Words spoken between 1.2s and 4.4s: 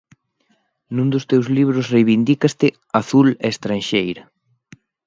teus libros reivindícaste "Azul e estranxeira".